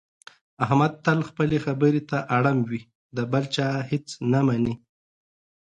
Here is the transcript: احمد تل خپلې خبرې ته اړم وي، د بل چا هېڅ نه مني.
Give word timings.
احمد 0.63 0.93
تل 1.05 1.19
خپلې 1.29 1.57
خبرې 1.65 2.01
ته 2.09 2.17
اړم 2.37 2.57
وي، 2.69 2.81
د 3.15 3.17
بل 3.31 3.43
چا 3.55 3.67
هېڅ 3.89 4.07
نه 4.31 4.39
مني. 4.47 4.75